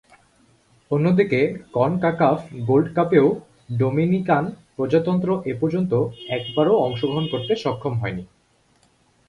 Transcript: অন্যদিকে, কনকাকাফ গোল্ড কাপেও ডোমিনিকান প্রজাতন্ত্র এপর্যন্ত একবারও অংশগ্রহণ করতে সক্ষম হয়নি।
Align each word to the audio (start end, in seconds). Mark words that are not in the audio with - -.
অন্যদিকে, 0.91 1.39
কনকাকাফ 1.73 2.39
গোল্ড 2.67 2.87
কাপেও 2.95 3.27
ডোমিনিকান 3.79 4.43
প্রজাতন্ত্র 4.75 5.29
এপর্যন্ত 5.45 5.91
একবারও 6.29 6.73
অংশগ্রহণ 6.77 7.25
করতে 7.31 7.53
সক্ষম 7.55 7.93
হয়নি। 8.01 8.23